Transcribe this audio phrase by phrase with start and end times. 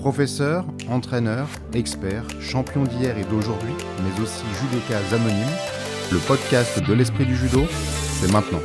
[0.00, 5.46] Professeur, entraîneur, expert, champion d'hier et d'aujourd'hui, mais aussi judokas anonyme,
[6.10, 8.62] le podcast de l'esprit du judo, c'est maintenant.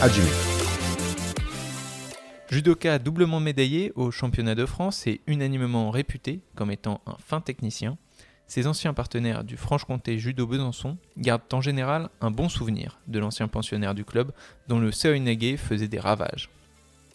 [0.00, 0.24] Hajime.
[2.50, 7.96] Judoka doublement médaillé au championnat de France et unanimement réputé comme étant un fin technicien,
[8.48, 13.46] ses anciens partenaires du Franche-Comté Judo Besançon gardent en général un bon souvenir de l'ancien
[13.46, 14.32] pensionnaire du club
[14.66, 16.50] dont le Seoinage faisait des ravages.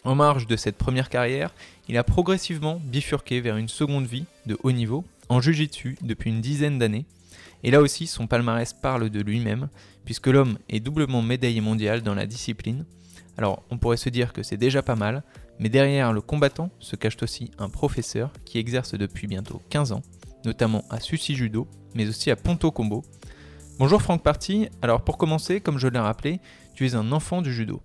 [0.08, 1.52] En marge de cette première carrière,
[1.86, 6.40] il a progressivement bifurqué vers une seconde vie de haut niveau en Jiu-Jitsu depuis une
[6.40, 7.04] dizaine d'années.
[7.62, 9.68] Et là aussi, son palmarès parle de lui-même,
[10.06, 12.86] puisque l'homme est doublement médaillé mondial dans la discipline.
[13.36, 15.22] Alors, on pourrait se dire que c'est déjà pas mal,
[15.58, 20.02] mais derrière le combattant se cache aussi un professeur qui exerce depuis bientôt 15 ans,
[20.46, 23.04] notamment à Sushi Judo, mais aussi à Ponto Combo.
[23.78, 26.40] Bonjour Franck Party, alors pour commencer, comme je l'ai rappelé,
[26.72, 27.82] tu es un enfant du judo.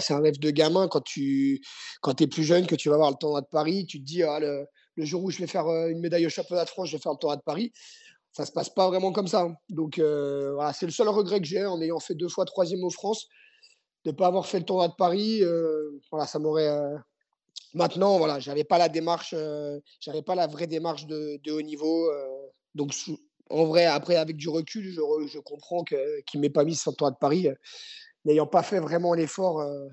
[0.00, 1.60] C'est un rêve de gamin quand tu
[2.00, 3.86] quand es plus jeune, que tu vas voir le tournoi de Paris.
[3.86, 6.70] Tu te dis, ah, le, jour où je vais faire une médaille au championnat de
[6.70, 7.72] France, je vais faire le tournoi de Paris.
[8.32, 9.48] Ça se passe pas vraiment comme ça.
[9.68, 12.90] Donc, voilà, c'est le seul regret que j'ai en ayant fait deux fois troisième au
[12.90, 13.26] France,
[14.04, 15.42] de ne pas avoir fait le tournoi de Paris.
[16.10, 16.74] voilà, ça m'aurait.
[17.74, 19.34] Maintenant, voilà, j'avais pas la démarche,
[20.00, 22.10] j'avais pas la vraie démarche de, de haut niveau.
[22.74, 22.94] donc,
[23.50, 25.98] en vrai, après, avec du recul, je, je comprends qu'il
[26.36, 27.48] ne m'ait pas mis sur le tournoi de Paris
[28.24, 29.88] n'ayant pas fait vraiment l'effort euh,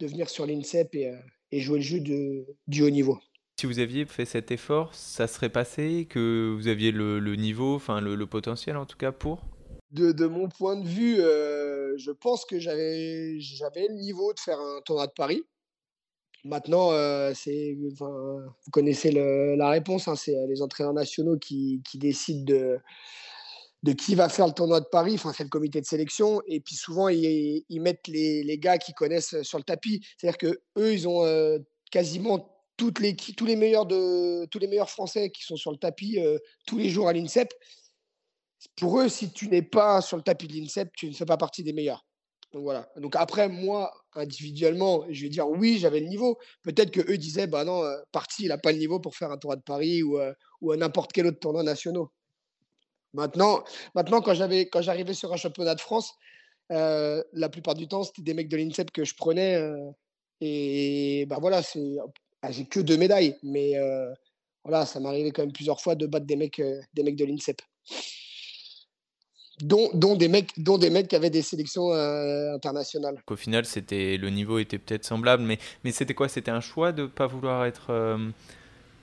[0.00, 1.16] de venir sur l'INSEP et, euh,
[1.50, 3.18] et, jouer le jeu de, du haut niveau.
[3.60, 8.00] Si vous aviez fait cet effort, ça serait passé que vous aviez le, niveau, enfin
[8.00, 9.42] le, potentiel en tout cas pour?
[9.90, 14.60] De, de mon point de vue, euh, je pense que j'avais le niveau de faire
[14.60, 15.42] un tournoi de Paris.
[16.44, 16.92] Maintenant,
[17.34, 22.78] c'est, vous connaissez la réponse, hein, c'est les entraîneurs nationaux qui, qui décident de,
[23.82, 25.14] de qui va faire le tournoi de Paris.
[25.14, 26.42] Enfin, c'est le comité de sélection.
[26.46, 30.04] Et puis souvent, ils, mettent les, gars qui connaissent euh, sur le tapis.
[30.16, 31.58] C'est-à-dire que eux, ils ont euh,
[31.90, 35.78] quasiment toutes les, tous les meilleurs de tous les meilleurs Français qui sont sur le
[35.78, 37.52] tapis euh, tous les jours à l'INSEP.
[38.76, 41.36] Pour eux, si tu n'es pas sur le tapis de l'INSEP, tu ne fais pas
[41.36, 42.04] partie des meilleurs.
[42.52, 42.88] Donc voilà.
[42.96, 46.38] Donc après, moi, individuellement, je vais dire oui, j'avais le niveau.
[46.62, 49.36] Peut-être que eux disaient, bah non, parti, il n'a pas le niveau pour faire un
[49.36, 50.18] tournoi de Paris ou,
[50.62, 52.04] ou n'importe quel autre tournoi national.
[53.14, 53.64] Maintenant,
[53.94, 56.14] maintenant quand j'arrivais sur un championnat de France,
[56.70, 59.56] euh, la plupart du temps, c'était des mecs de l'INSEP que je prenais.
[59.56, 59.90] Euh,
[60.40, 61.62] et ben voilà,
[62.42, 64.12] ah, j'ai que deux médailles, mais euh,
[64.64, 66.62] voilà, ça m'arrivait quand même plusieurs fois de battre des mecs,
[66.94, 67.60] des mecs de l'INSEP.
[69.60, 73.20] Dont, dont, des mecs, dont des mecs qui avaient des sélections internationales.
[73.26, 76.28] Au final, c'était, le niveau était peut-être semblable, mais, mais c'était quoi?
[76.28, 77.90] C'était un choix de ne pas vouloir être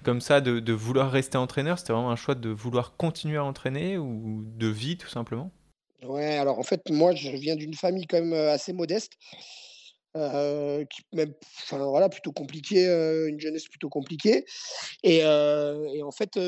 [0.05, 3.97] comme ça de, vouloir rester entraîneur C'était vraiment un choix de vouloir continuer à entraîner
[3.97, 5.51] ou de vie tout simplement?
[6.03, 9.13] Ouais, alors en fait, moi je viens d'une famille quand même euh, assez modeste.
[10.15, 11.33] Euh, qui même
[11.63, 12.85] enfin, voilà plutôt compliqué
[13.27, 14.45] une jeunesse plutôt compliquée
[15.03, 16.39] et, en fait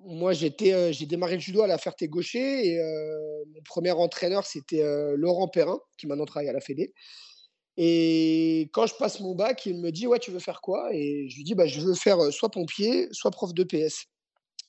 [0.00, 2.78] moi j'étais j'ai démarré le judo à la Ferté-Gaucher et
[3.54, 4.84] mon premier entraîneur c'était
[5.16, 6.92] Laurent Perrin qui maintenant travaille à la Fédé
[7.76, 10.90] et quand je passe mon bac, il me dit Ouais, tu veux faire quoi?
[10.92, 14.06] Et je lui dis bah, Je veux faire soit pompier, soit prof de PS.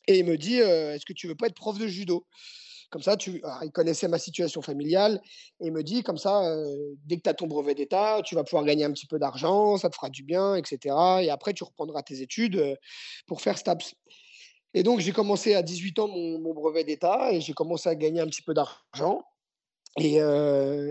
[0.08, 2.26] Et il me dit Est-ce que tu veux pas être prof de judo?
[2.90, 3.42] Comme ça, tu...
[3.64, 5.20] il connaissait ma situation familiale.
[5.60, 6.44] Et il me dit Comme ça,
[7.06, 9.76] dès que tu as ton brevet d'État, tu vas pouvoir gagner un petit peu d'argent,
[9.78, 10.96] ça te fera du bien, etc.
[11.22, 12.78] Et après, tu reprendras tes études
[13.28, 13.96] pour faire STAPS.
[14.76, 17.96] Et donc, j'ai commencé à 18 ans mon, mon brevet d'État et j'ai commencé à
[17.96, 19.24] gagner un petit peu d'argent.
[20.00, 20.20] Et,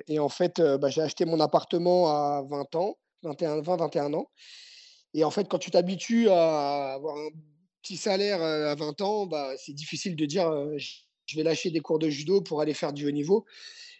[0.08, 4.28] et, en fait, bah, j'ai acheté mon appartement à 20 ans, 21, 20, 21 ans.
[5.14, 7.28] Et en fait, quand tu t'habitues à avoir un
[7.82, 11.98] petit salaire à 20 ans, bah, c'est difficile de dire je vais lâcher des cours
[11.98, 13.44] de judo pour aller faire du haut niveau.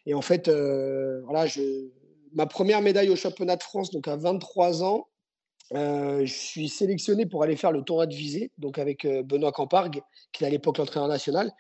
[0.07, 1.47] Et en fait, voilà,
[2.33, 5.09] ma première médaille au championnat de France, donc à 23 ans,
[5.73, 10.01] je suis sélectionné pour aller faire le tournoi de visée, donc avec Benoît Campargue,
[10.33, 11.51] qui est à l'époque l'entraîneur national.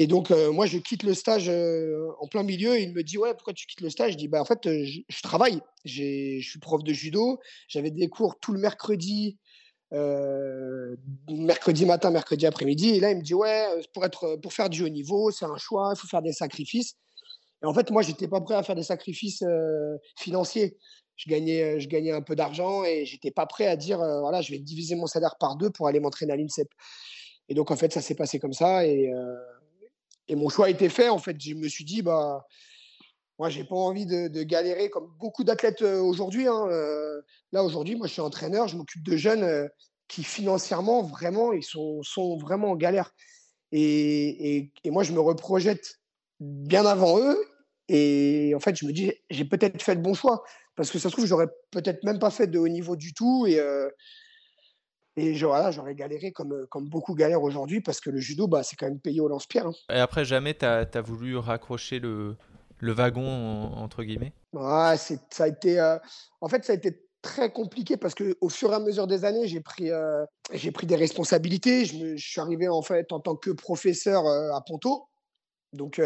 [0.00, 3.02] Et donc, euh, moi, je quitte le stage euh, en plein milieu et il me
[3.02, 4.12] dit Ouais, pourquoi tu quittes le stage?
[4.12, 5.60] Je dis bah, En fait, euh, je, travaille.
[5.84, 7.38] Je suis prof de judo.
[7.68, 9.36] J'avais des cours tout le mercredi,
[11.28, 12.94] mercredi matin, mercredi après-midi.
[12.94, 15.58] Et là, il me dit Ouais, pour, être, pour faire du haut niveau, c'est un
[15.58, 16.94] choix, il faut faire des sacrifices.
[17.62, 19.44] Et en fait, moi, j'étais pas prêt à faire des sacrifices
[20.18, 20.78] financiers.
[21.16, 24.50] Je gagnais, je gagnais un peu d'argent et j'étais pas prêt à dire Voilà, je
[24.50, 26.68] vais diviser mon salaire par deux pour aller m'entraîner à l'INSEP.
[27.50, 28.86] Et donc, en fait, ça s'est passé comme ça.
[28.86, 29.12] Et
[30.30, 31.08] et mon choix a été fait.
[31.08, 32.46] En fait, je me suis dit, bah,
[33.38, 36.46] moi, j'ai pas envie de, galérer comme beaucoup d'athlètes euh, aujourd'hui.
[36.46, 37.20] Hein, euh.
[37.52, 39.66] là, aujourd'hui, moi, je suis entraîneur, je m'occupe de jeunes euh,
[40.06, 43.12] qui financièrement, vraiment, ils sont, sont vraiment en galère.
[43.72, 46.00] Et, et, moi, je me reprojette
[46.38, 47.44] bien avant eux.
[47.88, 50.44] Et en fait, je me dis, j'ai peut-être fait le bon choix.
[50.76, 53.46] Parce que ça se trouve, j'aurais peut-être même pas fait de haut niveau du tout.
[53.48, 53.60] Et,
[55.20, 58.76] Et voilà, j'aurais galéré comme, comme beaucoup galèrent aujourd'hui parce que le judo, bah, c'est
[58.76, 59.66] quand même payé au lance-pierre.
[59.66, 59.72] Hein.
[59.92, 62.36] Et après, jamais tu as, voulu raccrocher le,
[62.78, 64.32] le wagon, entre guillemets?
[64.54, 65.78] Ouais, ça a été,
[66.40, 69.26] En fait, ça a été très compliqué parce que au fur et à mesure des
[69.26, 69.90] années, j'ai pris,
[70.54, 71.84] j'ai pris des responsabilités.
[71.84, 75.06] Je, me, je, suis arrivé en fait en tant que professeur à Ponto,
[75.74, 76.00] donc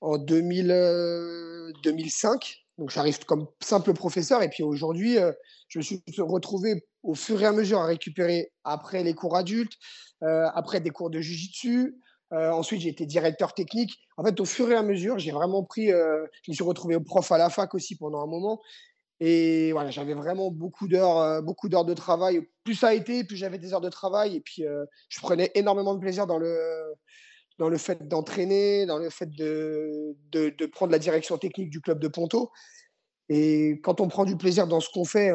[0.00, 2.65] en 2000, 2005.
[2.78, 5.16] Donc j'arrive comme simple professeur et puis aujourd'hui,
[5.68, 9.72] je me suis retrouvé au fur et à mesure à récupérer après les cours adultes,
[10.20, 11.96] après des cours de jujitsu.
[12.32, 13.94] ensuite, j'ai été directeur technique.
[14.18, 15.88] En fait, au fur et à mesure, j'ai vraiment pris.
[15.88, 18.60] je me suis retrouvé prof à la fac aussi pendant un moment.
[19.20, 22.46] Et voilà, j'avais vraiment beaucoup d'heures, beaucoup d'heures de travail.
[22.64, 24.36] Plus ça a été, plus j'avais des heures de travail.
[24.36, 24.64] Et puis,
[25.08, 26.58] je prenais énormément de plaisir dans le,
[27.58, 31.98] dans le fait d'entraîner, dans le fait de, de, prendre la direction technique du club
[31.98, 32.50] de Ponto.
[33.28, 35.32] Et quand on prend du plaisir dans ce qu'on fait,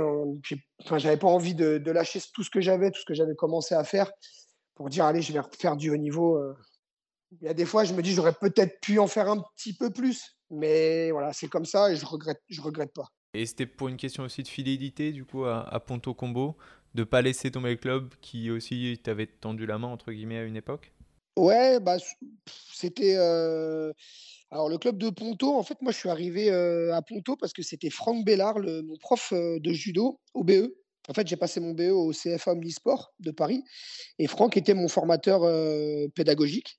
[0.85, 3.75] enfin, j'avais pas envie de, lâcher tout ce que j'avais, tout ce que j'avais commencé
[3.75, 4.11] à faire
[4.75, 6.39] pour dire allez, je vais faire du haut niveau.
[7.41, 9.75] Il y a des fois, je me dis j'aurais peut-être pu en faire un petit
[9.75, 13.07] peu plus, mais voilà, c'est comme ça et je regrette, je regrette pas.
[13.33, 16.57] Et c'était pour une question aussi de fidélité, du coup, à, Ponto Combo,
[16.95, 20.43] de pas laisser tomber le club qui aussi t'avait tendu la main, entre guillemets, à
[20.43, 20.91] une époque?
[21.37, 21.97] Ouais, bah,
[22.73, 23.15] c'était.
[24.53, 27.61] Alors, le club de Ponto, en fait, moi, je suis arrivé à Ponto parce que
[27.61, 30.75] c'était Franck Bellard, mon prof de judo au BE.
[31.09, 33.63] En fait, j'ai passé mon BE au CFA Omnisport de Paris
[34.19, 35.41] et Franck était mon formateur
[36.13, 36.77] pédagogique.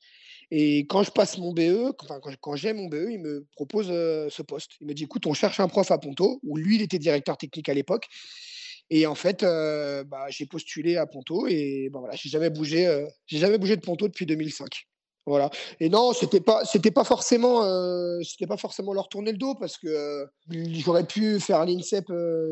[0.51, 4.43] Et quand je passe mon BE, quand, quand j'ai mon BE, il me propose ce
[4.43, 4.73] poste.
[4.81, 7.39] Il me dit écoute, on cherche un prof à Ponto, où lui, il était directeur
[7.39, 8.07] technique à l'époque.
[8.95, 13.39] Et en fait, bah, j'ai postulé à Ponto et bah, voilà, j'ai jamais bougé, j'ai
[13.39, 14.69] jamais bougé de Ponto depuis 2005.
[15.25, 15.49] Voilà.
[15.81, 17.63] Et non, c'était pas, c'était pas forcément,
[18.23, 22.05] c'était pas forcément leur tourner le dos parce que j'aurais pu faire l'INSEP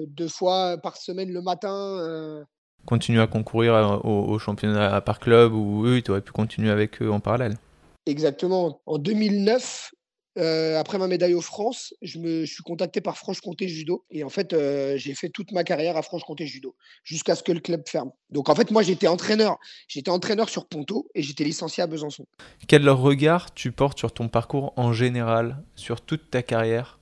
[0.06, 2.42] deux fois par semaine le matin.
[2.86, 7.02] Continuer à concourir au, au, championnat par club ou eux, tu aurais pu continuer avec
[7.02, 7.58] eux en parallèle.
[8.06, 8.80] Exactement.
[8.86, 9.92] En 2009,
[10.38, 14.04] euh, après ma médaille aux France, je me suis contacté par Franche-Comté Judo.
[14.10, 17.52] Et en fait, euh, j'ai fait toute ma carrière à Franche-Comté Judo, jusqu'à ce que
[17.52, 18.12] le club ferme.
[18.30, 19.58] Donc en fait, moi, j'étais entraîneur.
[19.88, 22.26] J'étais entraîneur sur Ponto et j'étais licencié à Besançon.
[22.68, 27.00] Quel regard tu portes sur ton parcours en général, sur toute ta carrière?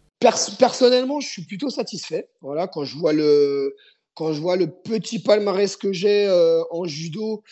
[0.59, 2.29] Personnellement, je suis plutôt satisfait.
[2.41, 3.77] Voilà, quand je vois le,
[4.15, 7.43] quand je vois le petit palmarès que j'ai euh, en judo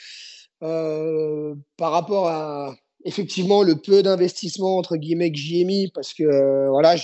[0.58, 2.74] par rapport à
[3.06, 6.96] effectivement le peu d'investissement entre guillemets que j'y ai mis parce que euh, voilà,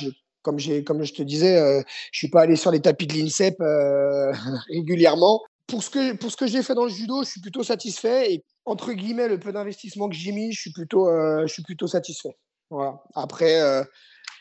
[0.43, 3.60] comme comme je te disais, euh, je suis pas allé sur les tapis de l'INSEP
[3.60, 4.32] euh,
[4.69, 5.40] régulièrement.
[5.69, 8.93] Pour ce que que j'ai fait dans le judo, je suis plutôt satisfait et entre
[8.93, 12.37] guillemets le peu d'investissement que j'ai mis, je suis plutôt je suis plutôt satisfait.
[12.69, 13.00] Voilà.
[13.14, 13.60] Après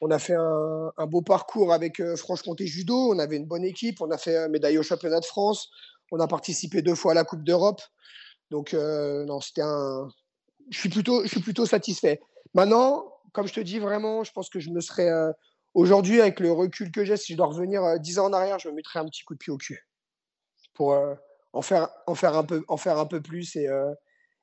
[0.02, 4.02] on a fait un, un beau parcours avec Franche-Comté Judo, on avait une bonne équipe,
[4.02, 5.70] on a fait médaille au championnat de France,
[6.12, 7.82] on a participé deux fois à la Coupe d'Europe.
[8.50, 10.10] Donc non, c'était un
[10.72, 12.22] je suis plutôt, je suis plutôt satisfait.
[12.54, 15.32] Maintenant, comme je te dis vraiment, je pense que je me serais euh,
[15.74, 18.58] aujourd'hui avec le recul que j'ai, si je dois revenir euh, dix ans en arrière,
[18.58, 19.88] je me mettrais un petit coup de pied au cul
[20.74, 21.14] pour euh,
[21.54, 23.68] en faire, en faire un peu, en faire un peu plus et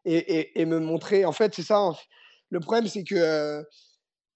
[0.04, 1.26] et, et, me montrer.
[1.26, 1.90] En fait, c'est ça.
[2.48, 3.62] Le problème, c'est que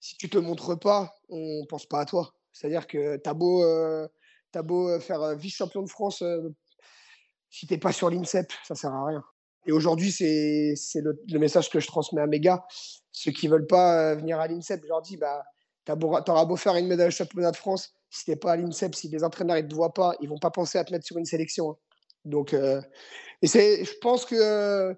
[0.01, 2.35] si tu te montres pas, on pense pas à toi.
[2.53, 6.23] C'est-à-dire que t'as beau, as beau faire vice-champion de France,
[7.49, 9.25] si t'es pas sur l'INSEP, ça sert à rien.
[9.67, 12.65] Et aujourd'hui, c'est le, message que je transmets à mes gars.
[13.13, 15.45] Ceux qui veulent pas euh, venir à l'INSEP, je leur dis, bah,
[15.87, 18.95] tu auras beau faire une médaille au championnat de France, si t'es pas à l'INSEP,
[18.95, 21.19] si les entraîneurs ne te voient pas, ils vont pas penser à te mettre sur
[21.19, 21.71] une sélection.
[21.71, 21.77] Hein.
[22.25, 22.81] Donc, euh,
[23.43, 24.35] et je pense que.
[24.35, 24.95] Euh,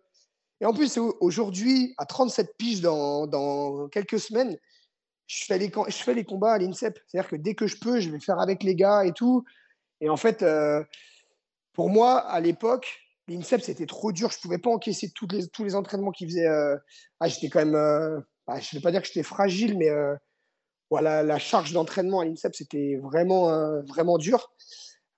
[0.60, 4.56] et en plus, aujourd'hui, à 37 piges dans, quelques semaines,
[5.26, 6.98] je fais les, je fais les combats à l'INSEP.
[7.06, 9.44] C'est-à-dire que dès que je peux, je vais faire avec les gars et tout.
[10.00, 10.44] Et en fait,
[11.72, 14.30] pour moi, à l'époque, L'INSEP, c'était trop dur.
[14.30, 16.46] Je ne pouvais pas encaisser tous les, tous les entraînements qu'ils faisaient.
[16.46, 16.76] Euh,
[17.20, 17.74] ah, j'étais quand même.
[17.74, 20.14] Euh, bah, je ne vais pas dire que j'étais fragile, mais euh,
[20.90, 23.48] voilà, la charge d'entraînement à l'INSEP, c'était vraiment,
[23.84, 24.52] vraiment dur.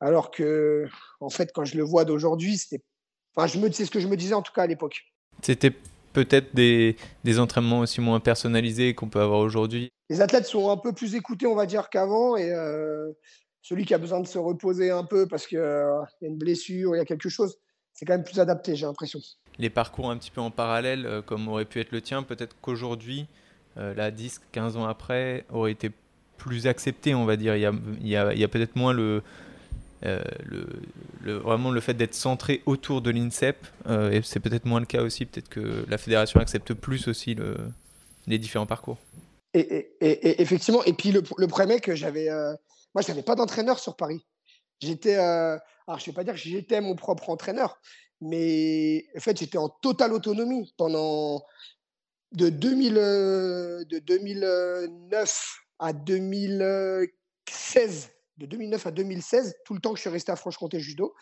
[0.00, 0.86] Alors que,
[1.20, 2.84] en fait, quand je le vois d'aujourd'hui, c'était.
[3.34, 5.02] Enfin, je me, c'est ce que je me disais en tout cas à l'époque.
[5.42, 5.72] C'était
[6.12, 9.90] peut-être des, des, entraînements aussi moins personnalisés qu'on peut avoir aujourd'hui.
[10.08, 12.36] Les athlètes sont un peu plus écoutés, on va dire, qu'avant.
[12.36, 12.50] Et
[13.62, 16.94] celui qui a besoin de se reposer un peu parce qu'il y a une blessure,
[16.94, 17.58] il y a quelque chose,
[17.96, 19.18] c'est quand même plus adapté, j'ai l'impression.
[19.58, 22.54] Les parcours un petit peu en parallèle, euh, comme aurait pu être le tien, peut-être
[22.60, 23.26] qu'aujourd'hui,
[23.78, 25.90] euh, là, 10, 15 ans après, aurait été
[26.36, 27.56] plus accepté, on va dire.
[27.56, 27.72] Il y a,
[28.02, 29.22] il y a, il y a peut-être moins le,
[30.04, 30.66] euh, le,
[31.22, 35.02] le, vraiment le fait d'être centré autour de l'INSEP, et c'est peut-être moins le cas
[35.02, 37.56] aussi, peut-être que la fédération accepte plus aussi le,
[38.26, 38.98] les différents parcours.
[39.54, 42.28] Et, et, effectivement, et puis le, le problème est que j'avais,
[42.94, 44.26] moi, je n'avais pas d'entraîneur sur Paris.
[44.80, 47.80] J'étais, alors je ne vais pas dire que j'étais mon propre entraîneur,
[48.20, 51.42] Mais en fait, j'étais en totale autonomie pendant
[52.32, 58.10] de, 2000, de 2009 à 2016.
[58.38, 61.14] De 2009 à 2016, tout le temps que je suis resté à Franche-Comté judo,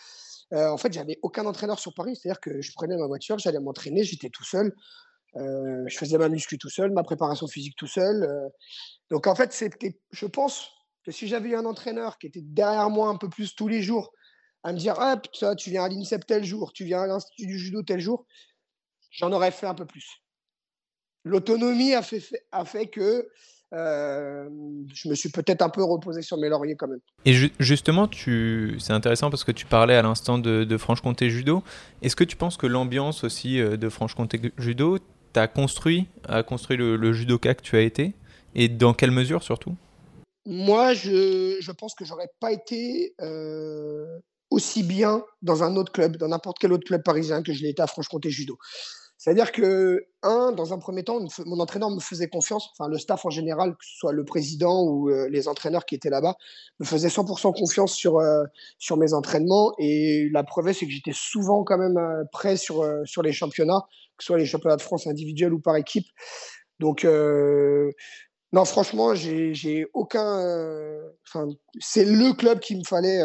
[0.50, 2.16] en fait, j'avais aucun entraîneur sur Paris.
[2.16, 4.74] C'est-à-dire que je prenais ma voiture, j'allais m'entraîner, j'étais tout seul.
[5.36, 8.28] je faisais ma muscu tout seul, ma préparation physique tout seul.
[9.10, 10.70] donc en fait, c'était, je pense
[11.04, 13.82] que si j'avais eu un entraîneur qui était derrière moi un peu plus tous les
[13.82, 14.12] jours,
[14.62, 15.20] à me dire ah,
[15.56, 18.26] tu viens à l'INSEP tel jour, tu viens à l'Institut du judo tel jour,
[19.10, 20.22] j'en aurais fait un peu plus.
[21.24, 23.28] L'autonomie a fait, que
[23.72, 24.48] euh,
[24.92, 27.00] je me suis peut-être un peu reposé sur mes lauriers quand même.
[27.24, 28.76] Et justement, tu...
[28.78, 31.62] c'est intéressant parce que tu parlais à l'instant de, Franche-Comté Judo.
[32.02, 34.98] Est-ce que tu penses que l'ambiance aussi euh, de Franche-Comté Judo
[35.32, 38.12] t'a construit, a construit le, judoka que tu as été?
[38.54, 39.76] Et dans quelle mesure surtout?
[40.46, 44.18] Moi, je, je, pense que j'aurais pas été euh,
[44.50, 47.70] aussi bien dans un autre club, dans n'importe quel autre club parisien que je l'ai
[47.70, 48.58] été à Franche-Comté Judo.
[49.16, 53.24] C'est-à-dire que, un, dans un premier temps, mon entraîneur me faisait confiance, enfin le staff
[53.24, 56.34] en général, que ce soit le président ou euh, les entraîneurs qui étaient là-bas,
[56.78, 58.44] me faisaient 100% confiance sur, euh,
[58.78, 59.72] sur mes entraînements.
[59.78, 61.98] Et la preuve, c'est que j'étais souvent quand même
[62.32, 63.80] prêt sur, sur les championnats,
[64.18, 66.06] que ce soit les championnats de France individuels ou par équipe.
[66.80, 67.06] Donc,
[68.54, 71.02] non, franchement, j'ai aucun.
[71.26, 71.48] Enfin,
[71.80, 73.20] c'est le club qu'il me fallait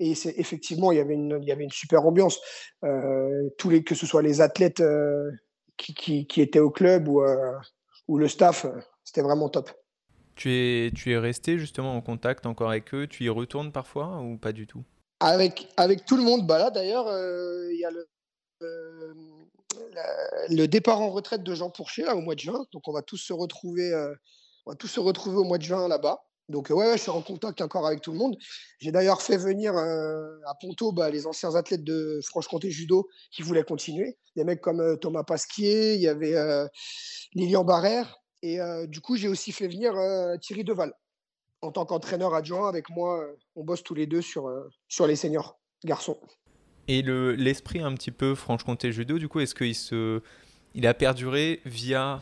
[0.00, 2.40] et c'est effectivement, il y avait une, il y avait une super ambiance.
[2.84, 5.30] Euh, tous les, que ce soit les athlètes euh,
[5.76, 7.52] qui, qui, qui, étaient au club ou, euh,
[8.08, 8.66] ou le staff,
[9.04, 9.70] c'était vraiment top.
[10.36, 13.06] Tu es, tu es resté justement en contact encore avec eux?
[13.06, 14.84] Tu y retournes parfois ou pas du tout?
[15.20, 16.46] Avec, avec tout le monde.
[16.46, 17.06] Bah là, d'ailleurs,
[17.70, 18.08] il y a le,
[20.48, 22.64] le départ en retraite de Jean Pourchet au mois de juin.
[22.72, 23.92] Donc, on va tous se retrouver,
[24.66, 26.22] on va tous se retrouver au mois de juin là-bas.
[26.50, 28.36] Donc ouais, je suis en contact encore avec tout le monde.
[28.80, 33.42] J'ai d'ailleurs fait venir euh, à Ponto bah, les anciens athlètes de Franche-Comté judo qui
[33.42, 34.18] voulaient continuer.
[34.34, 36.66] Des mecs comme euh, Thomas Pasquier, il y avait euh,
[37.34, 38.20] Lilian Barrère.
[38.42, 39.92] Et du coup, j'ai aussi fait venir
[40.40, 40.94] Thierry Deval
[41.60, 42.70] en tant qu'entraîneur adjoint.
[42.70, 43.22] Avec moi,
[43.54, 44.50] on bosse tous les deux sur,
[44.88, 46.18] sur les seniors garçons.
[46.88, 50.22] Et le, l'esprit un petit peu Franche-Comté judo, du coup, est-ce qu'il se
[50.74, 52.20] il a perduré via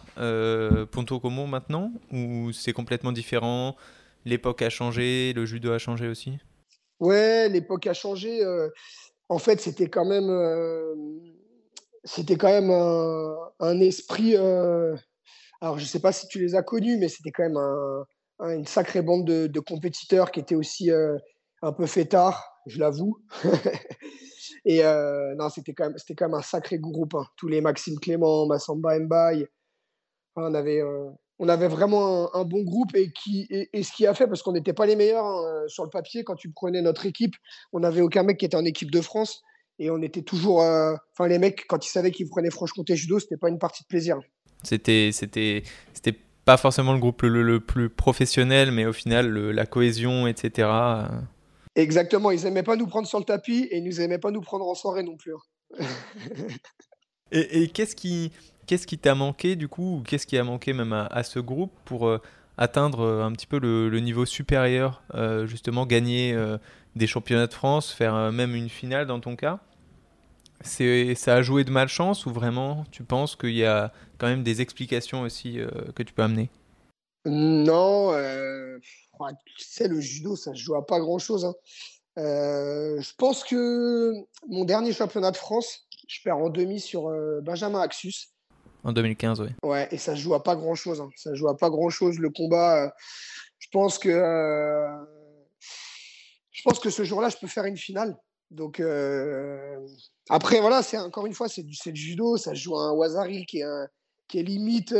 [0.90, 3.76] Ponto Comont maintenant ou c'est complètement différent?
[4.24, 6.38] L'époque a changé, le judo a changé aussi?
[7.00, 8.44] Ouais, l'époque a changé.
[8.44, 8.68] Euh,
[9.28, 10.94] en fait, c'était quand même, euh,
[12.04, 14.36] c'était quand même un, esprit.
[14.36, 14.96] Euh,
[15.60, 17.58] alors, je ne sais pas si tu les as connus, mais c'était quand même
[18.40, 20.90] une sacrée bande de, compétiteurs qui étaient aussi
[21.62, 23.18] un peu fêtards, je l'avoue.
[24.64, 27.14] Et non, c'était quand, même, quand même un sacré groupe.
[27.14, 27.26] Hein.
[27.36, 29.46] Tous les Maxime Clément, Massamba Mbaye.
[30.36, 30.82] on avait
[31.38, 34.52] on avait vraiment un, bon groupe et, qui, et, ce qui a fait, parce qu'on
[34.52, 37.34] n'était pas les meilleurs hein, sur le papier, quand tu prenais notre équipe,
[37.72, 39.42] on n'avait aucun mec qui était en équipe de France
[39.78, 40.62] et on était toujours.
[40.62, 43.84] Euh, enfin, les mecs, quand ils savaient qu'ils prenaient Franche-Comté Judo, c'était pas une partie
[43.84, 44.18] de plaisir.
[44.64, 45.62] C'était, c'était,
[45.92, 50.68] c'était pas forcément le groupe le, plus professionnel, mais au final, la cohésion, etc.
[51.78, 54.40] Exactement, ils aimaient pas nous prendre sur le tapis et ils nous aimaient pas nous
[54.40, 55.32] prendre en soirée non plus.
[55.34, 55.86] Hein.
[57.32, 58.32] et, et qu'est-ce qui,
[58.68, 61.72] Qu'est-ce qui t'a manqué du coup, ou qu'est-ce qui a manqué même à, ce groupe
[61.86, 62.20] pour euh,
[62.58, 66.36] atteindre euh, un petit peu le, niveau supérieur, euh, justement gagner
[66.94, 69.60] des championnats de France, faire même une finale dans ton cas?
[70.60, 74.42] C'est, ça a joué de malchance ou vraiment tu penses qu'il y a quand même
[74.42, 75.58] des explications aussi
[75.94, 76.50] que tu peux amener?
[77.28, 78.12] Non,
[79.56, 81.44] tu sais, le judo, ça se joue à pas grand-chose.
[81.44, 81.54] Hein.
[82.16, 84.12] je pense que
[84.48, 87.10] mon dernier championnat de France, je perds en demi sur
[87.42, 88.32] Benjamin Axus.
[88.84, 89.48] En 2015, oui.
[89.62, 91.00] Ouais, et ça se joue à pas grand chose.
[91.00, 91.10] Hein.
[91.16, 92.18] Ça se joue à pas grand chose.
[92.18, 92.90] Le combat, euh,
[93.58, 94.88] je pense que euh,
[96.50, 98.16] je pense que ce jour-là, je peux faire une finale.
[98.50, 99.76] Donc euh,
[100.30, 102.36] après, voilà, c'est encore une fois, c'est du le judo.
[102.36, 103.86] Ça se joue à un Wazari qui est,
[104.28, 104.94] qui est limite.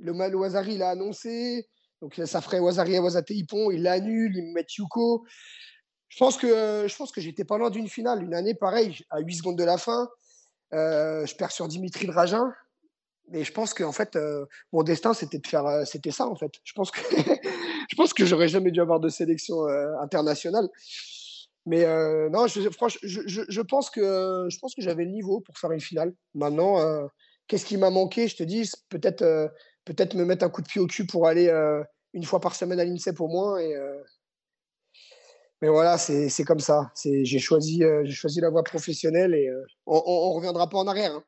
[0.00, 1.68] Le mal Wazari l'a annoncé.
[2.00, 3.30] Donc ça ferait Wazari à Wazate.
[3.30, 5.24] Il l'annule, il me met Yuko.
[6.08, 8.22] Je pense que je pense que j'étais pas loin d'une finale.
[8.22, 10.08] Une année, pareil, à 8 secondes de la fin.
[10.72, 12.52] Euh, je perds sur Dimitri Dragin.
[13.28, 16.26] Mais je pense que en fait, euh, mon destin, c'était de faire, euh, c'était ça
[16.26, 16.50] en fait.
[16.64, 17.00] Je pense que,
[17.90, 19.66] je pense que j'aurais jamais dû avoir de sélection
[20.00, 20.68] internationale.
[21.66, 21.84] Mais
[22.30, 22.62] non, je,
[23.02, 26.12] je, je, pense que, je pense que j'avais le niveau pour faire une finale.
[26.34, 27.08] Maintenant,
[27.46, 28.26] qu'est-ce qui m'a manqué?
[28.26, 29.52] Je te dis, peut-être,
[29.84, 31.50] peut-être me mettre un coup de pied au cul pour aller
[32.12, 33.74] une fois par semaine à l'INSEP au moins et,
[35.62, 36.90] mais voilà, c'est comme ça.
[37.04, 41.12] J'ai choisi, euh, choisi la voie professionnelle et euh, on, ne reviendra pas en arrière.
[41.12, 41.24] Hein.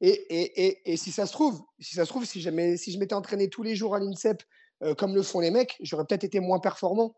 [0.00, 3.14] Et, et, et, si ça se trouve, si ça se trouve, si, si je m'étais
[3.14, 4.42] entraîné tous les jours à l'INSEP
[4.82, 7.14] euh, comme le font les mecs, j'aurais peut-être été moins performant.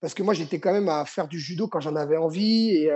[0.00, 2.90] Parce que moi, j'étais quand même à faire du judo quand j'en avais envie et,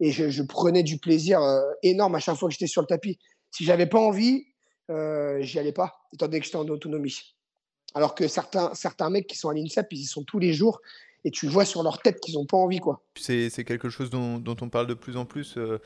[0.00, 1.40] et je, prenais du plaisir
[1.82, 3.18] énorme à chaque fois que j'étais sur le tapis.
[3.50, 4.46] Si j'avais pas envie,
[4.88, 7.34] j'y allais pas, étant donné que j'étais en autonomie.
[7.94, 10.80] Alors que certains, certains mecs qui sont à l'INSEP, ils y sont tous les jours
[11.24, 12.78] et tu vois sur leur tête qu'ils n'ont pas envie.
[12.78, 13.02] quoi.
[13.16, 15.80] C'est quelque chose dont, dont, on parle de plus en plus, euh,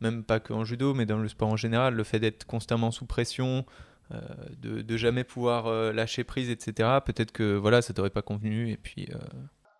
[0.00, 3.06] même pas qu'en judo, mais dans le sport en général, le fait d'être constamment sous
[3.06, 3.64] pression,
[4.12, 4.20] euh,
[4.56, 6.88] de, de, jamais pouvoir euh, lâcher prise, etc.
[7.04, 8.70] Peut-être que voilà, ça t'aurait pas convenu.
[8.70, 9.08] Et puis,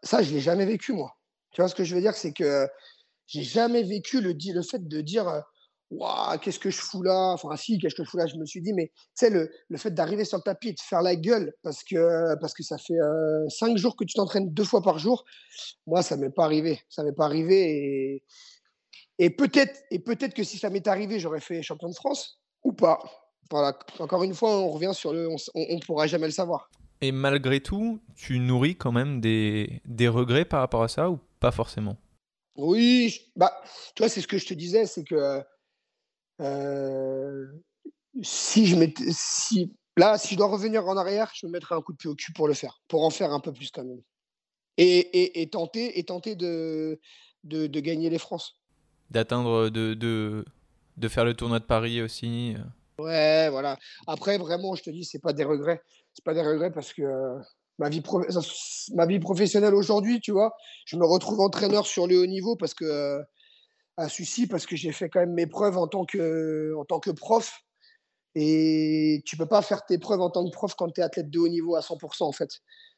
[0.02, 1.16] Ça, je l'ai jamais vécu, moi.
[1.52, 2.14] Tu vois ce que je veux dire?
[2.14, 2.66] C'est que
[3.26, 5.42] j'ai jamais vécu le, le fait de dire
[5.90, 7.32] Waouh, qu'est-ce que je fous là?
[7.32, 8.26] Enfin, si, qu'est-ce que je fous là?
[8.26, 10.72] Je me suis dit, mais tu sais, le, le, fait d'arriver sur le tapis et
[10.72, 14.14] de faire la gueule parce que, parce que ça fait euh, cinq jours que tu
[14.14, 15.24] t'entraînes deux fois par jour,
[15.86, 16.80] moi, ça m'est pas arrivé.
[16.90, 17.70] Ça m'est pas arrivé.
[17.70, 18.24] Et,
[19.18, 22.72] et peut-être et peut-être que si ça m'est arrivé, j'aurais fait champion de France ou
[22.72, 22.98] pas.
[23.50, 23.78] Voilà.
[23.98, 25.28] Encore une fois, on revient sur le.
[25.28, 26.70] On ne pourra jamais le savoir.
[27.00, 31.18] Et malgré tout, tu nourris quand même des, des regrets par rapport à ça ou
[31.40, 31.96] pas forcément?
[32.56, 33.52] Oui, bah,
[33.94, 35.40] tu vois, c'est ce que je te disais, c'est que
[36.40, 37.46] euh,
[38.22, 41.82] si je mettais, si, là, si je dois revenir en arrière, je me mettrais un
[41.82, 43.84] coup de pied au cul pour le faire, pour en faire un peu plus quand
[43.84, 44.02] même.
[44.76, 47.00] Et, et, tenter, et tenter de,
[47.42, 48.60] de, de gagner les France.
[49.10, 50.44] D'atteindre, de, de,
[50.96, 52.54] de, faire le tournoi de Paris aussi.
[52.56, 53.02] Euh.
[53.02, 53.76] Ouais, voilà.
[54.06, 55.82] Après, vraiment, je te dis, c'est pas des regrets.
[56.14, 57.38] C'est pas des regrets parce que euh,
[57.78, 58.02] ma, vie
[58.94, 60.52] ma vie professionnelle aujourd'hui, tu vois,
[60.84, 63.20] je me retrouve entraîneur sur le haut niveau parce que
[63.98, 67.00] un souci parce que j'ai fait quand même mes preuves en tant que, en tant
[67.00, 67.60] que prof.
[68.34, 71.28] Et tu peux pas faire tes preuves en tant que prof quand tu es athlète
[71.28, 72.50] de haut niveau à 100% en fait.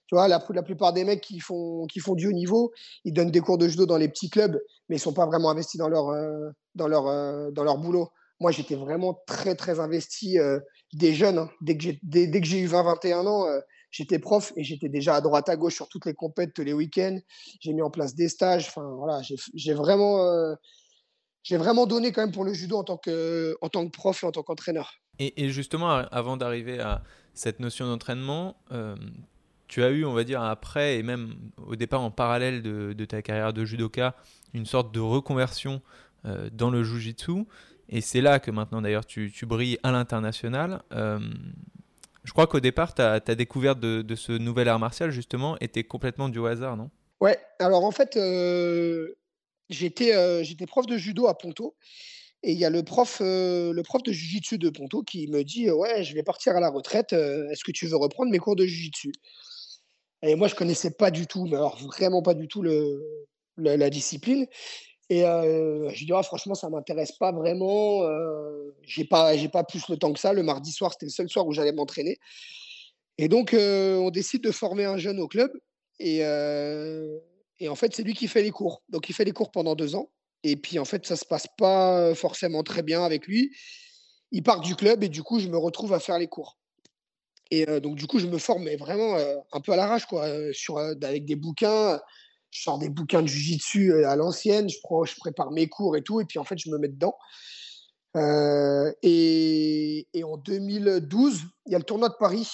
[0.07, 2.73] Tu vois, la, plupart des mecs qui font, qui font du haut niveau,
[3.05, 5.51] ils donnent des cours de judo dans les petits clubs, mais ils sont pas vraiment
[5.51, 8.09] investis dans leur, euh, dans leur, euh, dans leur boulot.
[8.41, 10.59] Moi, j'étais vraiment très, très investi euh,
[10.93, 11.39] des jeunes.
[11.39, 11.51] Hein.
[11.61, 13.47] Dès que j'ai eu 20-21 ans,
[13.93, 17.21] j'étais prof et j'étais déjà à droite à gauche sur toutes les compètes les week-ends.
[17.61, 18.67] J'ai mis en place des stages.
[18.67, 19.23] Enfin, voilà,
[19.55, 20.57] j'ai vraiment
[21.43, 24.23] j'ai vraiment donné quand même pour le judo en tant que, en tant que prof
[24.23, 24.95] et en tant qu'entraîneur.
[25.19, 27.03] Et, justement, avant d'arriver à
[27.35, 28.97] cette notion d'entraînement, euh,
[29.69, 31.35] tu as eu, on va dire, après et même
[31.67, 34.15] au départ en parallèle de, ta carrière de judoka,
[34.55, 35.83] une sorte de reconversion
[36.25, 37.45] euh, dans le jujitsu.
[37.91, 40.83] Et c'est là que maintenant, d'ailleurs, tu, brilles à l'international.
[40.93, 41.19] Euh,
[42.25, 46.31] je crois qu'au départ, ta, découverte de, de, ce nouvel art martial, justement, était complètement
[46.31, 46.91] du hasard, non?
[47.21, 48.17] Ouais, alors en fait,
[49.71, 51.77] j'étais j'étais prof de judo à Ponto.
[52.43, 55.71] Et il y a le prof, le prof de Jiu-Jitsu de Ponto qui me dit
[55.71, 57.13] Ouais, je vais partir à la retraite.
[57.13, 59.13] Est-ce que tu veux reprendre mes cours de Jiu-Jitsu?
[60.23, 63.03] Et moi, je connaissais pas du tout, mais alors vraiment pas du tout le,
[63.57, 64.47] la, discipline.
[65.11, 68.03] Et je lui dis ah, Franchement, ça m'intéresse pas vraiment.
[68.87, 70.33] j'ai pas, pas plus le temps que ça.
[70.33, 72.19] Le mardi soir, c'était le seul soir où j'allais m'entraîner.
[73.19, 75.53] Et donc, on décide de former un jeune au club.
[75.99, 76.23] Et,
[77.61, 78.83] et en fait, c'est lui qui fait les cours.
[78.89, 80.11] Donc, il fait les cours pendant deux ans.
[80.43, 83.55] Et puis, en fait, ça se passe pas forcément très bien avec lui.
[84.33, 86.57] Il part du club et du coup, je me retrouve à faire les cours.
[87.51, 89.17] Et donc, du coup, je me forme vraiment
[89.53, 90.27] un peu à l'arrache, quoi,
[91.03, 92.01] avec des bouquins.
[92.51, 94.79] Je sors des bouquins de Jiu-Jitsu à l'ancienne, je,
[95.19, 97.17] prépare mes cours et tout, et puis en fait, je me mets dedans.
[99.03, 102.49] et, et, en 2012, il y a le tournoi de Paris,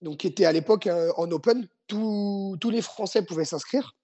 [0.00, 1.68] donc qui était à l'époque en open.
[1.86, 3.96] tous les Français pouvaient s'inscrire.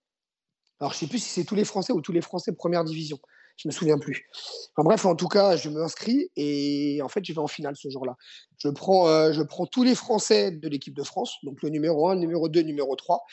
[0.81, 2.85] Alors, je ne sais plus si c'est tous les Français ou tous les Français première
[2.85, 3.19] division.
[3.57, 4.29] Je ne me souviens plus.
[4.77, 7.89] Enfin, bref, en tout cas, je m'inscris et en fait, je vais en finale ce
[7.89, 8.17] jour-là.
[8.59, 12.09] Je prends, euh, je prends tous les Français de l'équipe de France, donc le numéro
[12.09, 13.25] 1, le numéro 2, le numéro 3.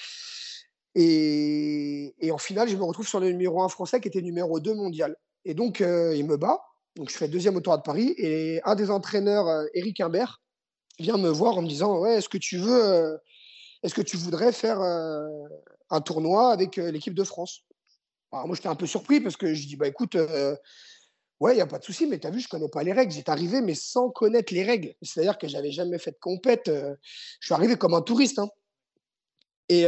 [0.95, 4.73] Et, en finale, je me retrouve sur le numéro 1 français qui était numéro 2
[4.73, 5.17] mondial.
[5.43, 6.61] Et donc, euh, il me bat.
[6.95, 8.13] Donc, je fais deuxième au Tour de Paris.
[8.17, 10.41] Et un des entraîneurs, euh, Eric Imbert,
[10.99, 13.19] vient me voir en me disant Ouais, est-ce que tu veux,
[13.81, 14.79] est-ce que tu voudrais faire
[15.89, 17.65] un tournoi avec l'équipe de France.
[18.31, 20.17] Alors moi, j'étais un peu surpris parce que je dis, bah écoute,
[21.39, 22.83] ouais, il n'y a pas de souci, mais tu as vu, je ne connais pas
[22.83, 23.11] les règles.
[23.11, 24.95] J'étais arrivé, mais sans connaître les règles.
[25.01, 26.63] C'est-à-dire que j'avais jamais fait de compète.
[26.67, 28.39] je suis arrivé comme un touriste.
[28.39, 28.49] Hein.
[29.69, 29.85] Et,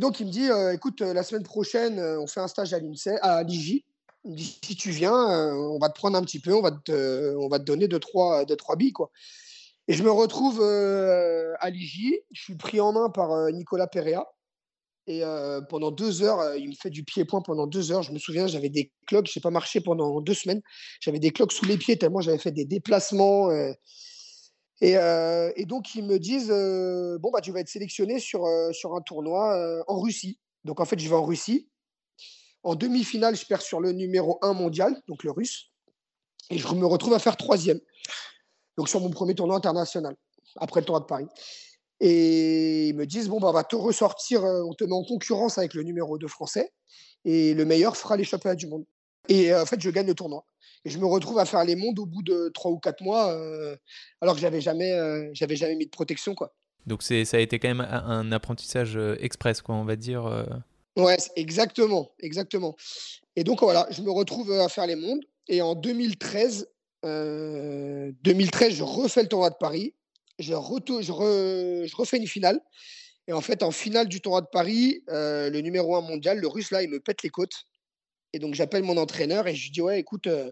[0.00, 3.42] donc, il me dit, écoute, la semaine prochaine, on fait un stage à l'INSEE, à
[3.42, 3.84] l'IJ.
[4.24, 5.14] Il me dit, si tu viens,
[5.54, 8.00] on va te prendre un petit peu, on va te, on va te donner deux,
[8.00, 9.10] trois, deux, trois billes, quoi.
[9.88, 12.14] Et je me retrouve à l'IJ.
[12.32, 14.26] Je suis pris en main par Nicolas Perea
[15.06, 15.22] et
[15.68, 18.02] pendant deux heures, il me fait du pied-point pendant deux heures.
[18.02, 20.62] Je me souviens, j'avais des cloques, je n'ai pas marché pendant deux semaines.
[21.00, 23.50] J'avais des cloques sous les pieds tellement j'avais fait des déplacements.
[24.80, 24.96] Et,
[25.66, 26.48] donc, ils me disent
[27.20, 30.40] Bon, bah, tu vas être sélectionné sur, sur un tournoi en Russie.
[30.64, 31.68] Donc, en fait, je vais en Russie.
[32.64, 35.70] En demi-finale, je perds sur le numéro 1 mondial, donc le russe.
[36.50, 37.78] Et je me retrouve à faire troisième.
[38.76, 40.16] Donc, sur mon premier tournoi international,
[40.56, 41.26] après le tournoi de Paris.
[42.00, 45.58] Et ils me disent bon, bah, on va te ressortir, on te met en concurrence
[45.58, 46.72] avec le numéro 2 français,
[47.24, 48.84] et le meilleur fera les championnats du monde.
[49.28, 50.44] Et en fait, je gagne le tournoi.
[50.84, 53.36] Et je me retrouve à faire les mondes au bout de trois ou quatre mois,
[54.20, 54.94] alors que j'avais jamais,
[55.32, 56.54] j'avais jamais mis de protection, quoi.
[56.86, 60.46] Donc c'est, ça a été quand même un apprentissage express, quoi, on va dire.
[60.96, 62.76] Ouais, exactement, exactement.
[63.34, 65.24] Et donc voilà, je me retrouve à faire les mondes.
[65.48, 66.68] Et en 2013,
[67.02, 69.94] 2013, je refais le tournoi de Paris
[70.38, 72.60] je, refais une finale.
[73.28, 76.46] Et en fait, en finale du tournoi de Paris, euh, le numéro un mondial, le
[76.46, 77.64] russe, là, il me pète les côtes.
[78.32, 80.50] Et donc, j'appelle mon entraîneur et je lui dis Ouais, écoute, euh,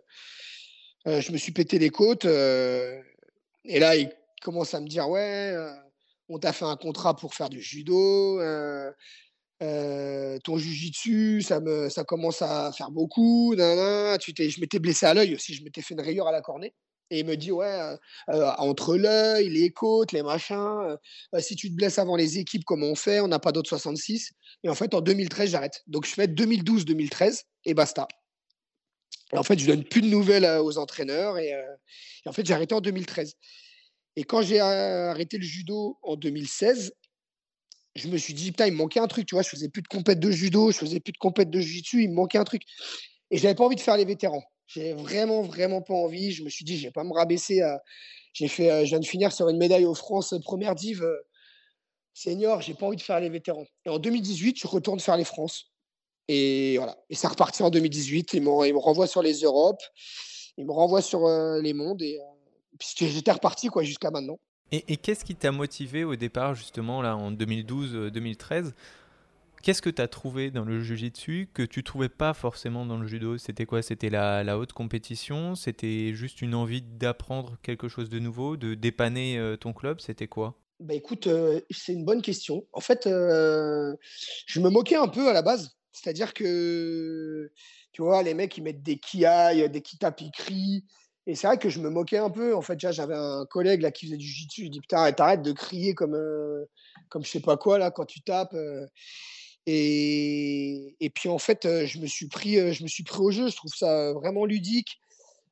[1.07, 2.25] euh, je me suis pété les côtes.
[2.25, 4.11] et là, il
[4.43, 5.55] commence à me dire Ouais,
[6.29, 8.41] on t'a fait un contrat pour faire du judo.
[9.61, 13.55] ton jujitsu, ça, ça commence à faire beaucoup.
[13.57, 16.75] je m'étais blessé à l'œil aussi, je m'étais fait une rayure à la cornée.
[17.11, 17.97] Et il me dit, ouais,
[18.29, 20.97] entre l'œil, les côtes, les machins,
[21.39, 23.21] si tu te blesses avant les équipes, comment on fait?
[23.21, 24.33] On n'a pas d'autres 66.
[24.65, 25.83] Et en fait, en 2013, j'arrête.
[25.87, 28.09] Donc, je fais 2012-2013 et basta.
[29.33, 31.39] Et en fait, je donne plus de nouvelles aux entraîneurs.
[31.39, 31.53] Et,
[32.27, 33.35] en fait, j'ai arrêté en 2013.
[34.17, 36.95] Et quand j'ai arrêté le judo en 2016,
[37.97, 39.27] je me suis dit, putain, il me manquait un truc.
[39.27, 41.61] Tu vois, je faisais plus de compète de judo, je faisais plus de compète de
[41.61, 42.63] jiu-jitsu, il me manquait un truc.
[43.31, 44.43] Et j'avais pas envie de faire les vétérans.
[44.67, 46.33] J'ai vraiment, vraiment pas envie.
[46.33, 47.61] Je me suis dit, je vais pas me rabaisser.
[47.61, 47.83] À...
[48.33, 51.03] J'ai fait, euh, je viens de finir sur une médaille aux France euh, première div
[51.03, 51.17] euh,
[52.15, 52.61] senior.
[52.63, 53.67] J'ai pas envie de faire les vétérans.
[53.85, 55.73] Et en 2018, je retourne faire les France.
[56.29, 56.97] Et voilà.
[57.11, 58.35] Et ça repartit en 2018.
[58.35, 59.83] Ils, me, ils me renvoient sur les Europes.
[60.57, 61.29] Ils me renvoient sur
[61.61, 62.01] les mondes.
[62.01, 62.19] Et
[62.81, 64.39] j'étais reparti quoi jusqu'à maintenant.
[64.73, 68.73] Et, et qu'est-ce qui t'a motivé au départ, justement, là, en 2012-2013
[69.65, 73.07] Qu'est-ce que tu as trouvé dans le jiu-jitsu que tu trouvais pas forcément dans le
[73.07, 73.39] judo?
[73.39, 73.81] C'était quoi?
[73.81, 75.55] C'était la, haute compétition?
[75.55, 80.03] C'était juste une envie d'apprendre quelque chose de nouveau, de dépanner euh, ton club?
[80.03, 80.61] C'était quoi?
[80.81, 82.67] Bah écoute, euh, c'est une bonne question.
[82.75, 83.97] En fait, euh,
[84.45, 85.79] je me moquais un peu à la base.
[85.93, 87.51] C'est-à-dire que,
[87.93, 90.85] tu vois, les mecs, ils mettent des kiaï, des kitapikri.
[91.27, 92.55] Et c'est vrai que je me moquais un peu.
[92.55, 94.65] En fait, j'avais un collègue là qui faisait du jiu-jitsu.
[94.67, 96.19] Je dis, putain, arrête de crier comme,
[97.09, 98.55] comme je sais pas quoi là quand tu tapes.
[99.67, 103.49] Et, puis en fait, je me suis pris, je me suis pris au jeu.
[103.49, 105.01] Je trouve ça vraiment ludique.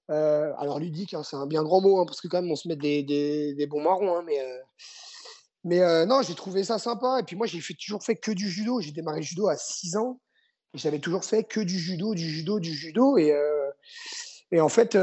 [0.09, 2.69] alors ludique, hein, c'est un bien grand mot hein, parce que quand même on se
[2.69, 4.17] met des, des, bons marrons.
[4.17, 4.39] Hein, mais
[5.65, 7.19] mais non, j'ai trouvé ça sympa.
[7.21, 8.81] Et puis moi, j'ai toujours fait que du judo.
[8.81, 10.21] J'ai démarré judo à 6 ans.
[10.75, 13.17] J'avais toujours fait que du judo, du judo, du judo.
[13.19, 13.33] Et,
[14.51, 14.97] et en fait,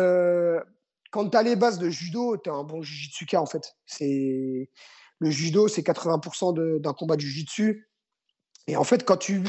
[1.12, 3.76] quand tu as les bases de judo, tu as un bon jujitsuka en fait.
[3.86, 4.70] C'est
[5.20, 7.89] le judo, c'est 80% d'un combat de jujitsu.
[8.70, 9.44] Et en fait, quand tu,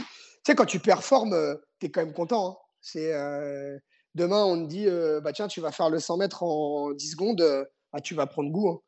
[0.46, 2.48] sais, quand tu performes, euh, tu es quand même content.
[2.48, 2.56] Hein.
[2.80, 3.78] C'est, euh,
[4.14, 7.10] demain, on te dit, euh, bah, tiens, tu vas faire le 100 mètres en 10
[7.10, 8.70] secondes, ah, tu vas prendre goût.
[8.70, 8.80] Hein.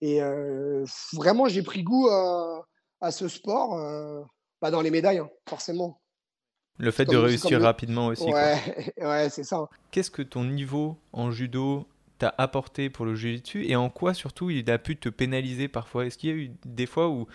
[0.00, 0.20] Et
[1.12, 3.78] vraiment, j'ai pris goût à, ce sport
[4.60, 6.00] bah, dans les médailles, hein, forcément.
[6.78, 8.24] Le fait de réussir rapidement aussi.
[8.24, 8.58] Ouais,
[9.00, 9.68] ouais c'est ça.
[9.90, 11.86] Qu'est-ce que ton niveau en judo
[12.18, 16.06] t'a apporté pour le jiu-jitsu et en quoi surtout il a pu te pénaliser parfois?
[16.06, 17.26] Est-ce qu'il y a eu des fois où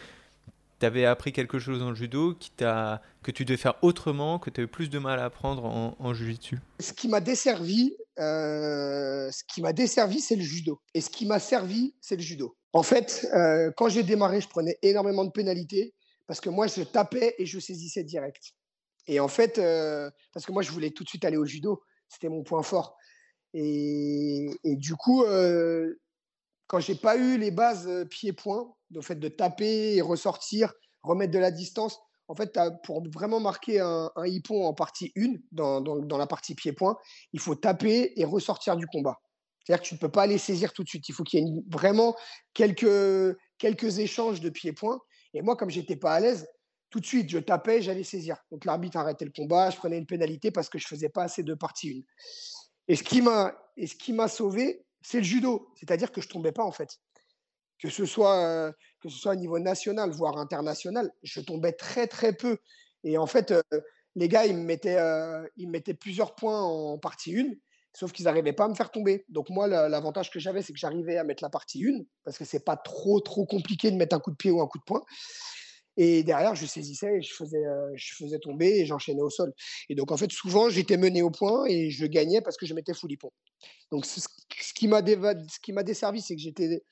[0.80, 4.62] tu avais appris quelque chose en judo qui que tu devais faire autrement, que tu
[4.62, 6.60] avais plus de mal à apprendre en, en jiu-jitsu?
[6.80, 10.82] Ce qui m'a desservi, euh, ce qui m'a desservi, c'est le judo.
[10.94, 12.56] Et ce qui m'a servi, c'est le judo.
[12.74, 15.94] En fait, euh, quand j'ai démarré, je prenais énormément de pénalités
[16.28, 18.54] parce que moi, je tapais et je saisissais direct.
[19.08, 21.82] Et en fait, euh, parce que moi, je voulais tout de suite aller au judo,
[22.08, 22.96] c'était mon point fort.
[23.54, 25.24] Et, et du coup,
[26.68, 30.73] quand j'ai pas eu les bases pied-point, le fait de taper et ressortir,
[31.04, 35.34] remettre de la distance, en fait, pour vraiment marquer un, un hippon en partie 1,
[35.52, 36.95] dans, la partie pied-point,
[37.34, 39.19] il faut taper et ressortir du combat.
[39.65, 41.10] C'est-à-dire que tu ne peux pas aller saisir tout de suite.
[41.10, 42.15] Il faut qu'il y ait vraiment
[42.54, 44.99] quelques, échanges de pied-point.
[45.34, 46.47] Et moi, comme j'étais pas à l'aise,
[46.91, 48.38] tout de suite, je tapais, j'allais saisir.
[48.52, 51.41] Donc l'arbitre arrêtait le combat, je prenais une pénalité parce que je faisais pas assez
[51.41, 52.06] de partie
[52.88, 52.93] 1.
[52.93, 55.71] Et ce qui m'a, sauvé, c'est le judo.
[55.75, 56.99] C'est-à-dire que je tombais pas, en fait.
[57.82, 62.34] Que ce, soit, que ce soit au niveau national, voire international, je tombais très, très
[62.34, 62.58] peu.
[63.04, 63.54] Et en fait,
[64.15, 65.00] les gars, ils me, mettaient,
[65.56, 67.54] ils me mettaient plusieurs points en partie 1,
[67.94, 69.26] sauf qu'ils n'arrivaient pas à me faire tomber.
[69.30, 72.46] Donc moi, l'avantage que j'avais, c'est que j'arrivais à mettre la partie 1, parce que
[72.46, 74.84] c'est pas trop, trop compliqué de mettre un coup de pied ou un coup de
[74.84, 75.04] poing.
[76.02, 77.62] Et derrière, je saisissais et je faisais,
[77.96, 79.52] je faisais tomber et j'enchaînais au sol.
[79.89, 82.74] Et donc, en fait, souvent, j'étais mené au point et je gagnais parce que je
[82.74, 83.34] mettais pont.
[83.92, 84.22] Donc, ce,
[84.74, 85.02] qui m'a
[85.84, 86.84] desservi, c'est que j'étais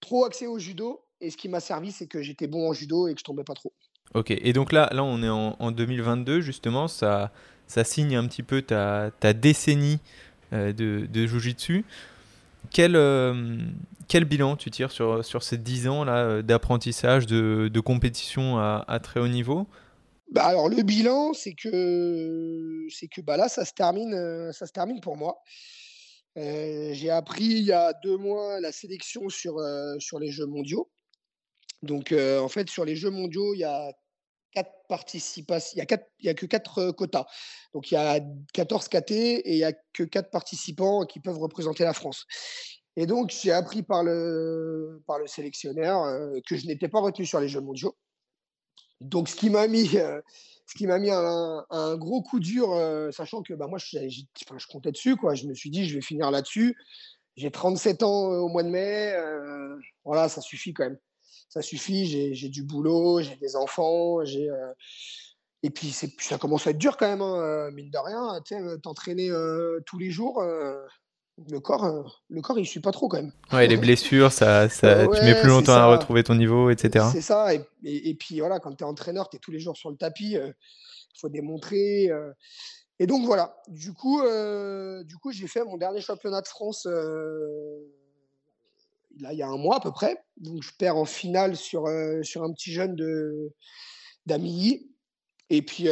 [0.00, 1.02] trop axé au judo.
[1.20, 3.44] Et ce qui m'a servi, c'est que j'étais bon en judo et que je tombais
[3.44, 3.72] pas trop.
[4.14, 7.30] Ok, et donc là, là on est en, 2022, justement, ça,
[7.66, 10.00] ça signe un petit peu ta, ta décennie
[10.50, 11.84] de, de Jiu-Jitsu.
[12.70, 12.96] Quel,
[14.08, 18.84] quel bilan tu tires sur, sur ces 10 ans là d'apprentissage, de, de, compétition à,
[18.88, 19.68] à, très haut niveau?
[20.32, 24.72] Bah alors le bilan, c'est que c'est que bah là ça se termine, ça se
[24.72, 25.42] termine pour moi.
[26.36, 29.58] J'ai appris il y a deux mois la sélection sur,
[29.98, 30.90] sur les Jeux mondiaux.
[31.82, 33.92] Donc en fait sur les Jeux mondiaux il y a
[34.52, 37.26] quatre participations, il y a a que quatre quotas.
[37.74, 38.20] Donc il y a
[38.52, 42.26] 14 KT et il y a que quatre participants qui peuvent représenter la France.
[42.96, 46.04] Et donc j'ai appris par le par le sélectionneur
[46.46, 47.96] que je n'étais pas retenu sur les Jeux mondiaux.
[49.00, 50.20] Donc, ce qui m'a mis, euh,
[50.70, 54.92] ce qui m'a mis un, gros coup dur, euh, sachant que bah, moi, je, comptais
[54.92, 55.16] dessus.
[55.16, 55.34] Quoi.
[55.34, 56.76] Je me suis dit, je vais finir là-dessus.
[57.36, 59.12] J'ai 37 ans euh, au mois de mai.
[60.04, 60.98] voilà, ça suffit quand même.
[61.48, 62.06] Ça suffit.
[62.06, 64.24] J'ai du boulot, j'ai des enfants.
[64.24, 64.48] j'ai
[65.62, 68.40] et puis, ça commence à être dur quand même, hein, mine de rien.
[68.80, 69.28] T'entraîner
[69.86, 70.40] tous les jours
[71.48, 73.32] le corps, euh, le corps, il suit pas trop quand même.
[73.52, 77.06] Ouais, les blessures, ça, ça tu mets plus longtemps à retrouver ton niveau, etc.
[77.12, 77.54] C'est ça.
[77.54, 79.96] Et, et, puis voilà, quand tu es entraîneur, tu es tous les jours sur le
[79.96, 80.52] tapis, il euh,
[81.18, 82.10] faut démontrer.
[82.10, 82.32] Euh.
[82.98, 83.56] Et donc voilà.
[83.68, 86.86] Du coup, du coup, j'ai fait mon dernier championnat de France.
[89.18, 90.22] Là, il y a un mois à peu près.
[90.36, 91.86] Donc, je perds en finale sur,
[92.22, 92.96] sur un petit jeune
[94.26, 94.90] d'Amilly.
[95.48, 95.84] Et puis,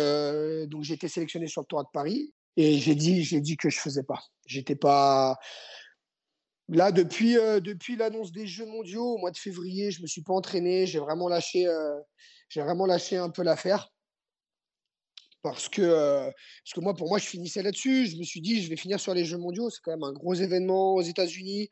[0.66, 2.34] donc, j'ai été sélectionné sur le Tour de Paris.
[2.60, 4.20] Et j'ai dit, j'ai dit que je faisais pas.
[4.44, 5.38] J'étais pas.
[6.68, 10.22] Là, depuis, euh, depuis l'annonce des Jeux mondiaux au mois de février, je me suis
[10.22, 10.84] pas entraîné.
[10.84, 12.00] J'ai vraiment lâché, euh,
[12.48, 13.92] j'ai vraiment lâché un peu l'affaire.
[15.42, 16.24] Parce que, euh,
[16.64, 18.08] parce que moi, pour moi, je finissais là-dessus.
[18.08, 19.70] Je me suis dit, je vais finir sur les Jeux mondiaux.
[19.70, 21.70] C'est quand même un gros événement aux États-Unis.